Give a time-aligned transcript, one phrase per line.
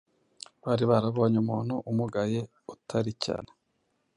[0.63, 2.39] Bari barabonye umuntu umugaye
[2.73, 3.51] utari cyane